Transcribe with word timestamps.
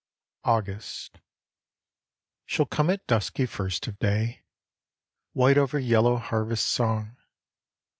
AUGUST 0.45 1.19
She'll 2.47 2.65
come 2.65 2.89
at 2.89 3.05
dusky 3.05 3.45
first 3.45 3.85
of 3.85 3.99
day, 3.99 4.41
White 5.33 5.59
over 5.59 5.77
yellow 5.77 6.17
harvest's 6.17 6.65
song. 6.67 7.17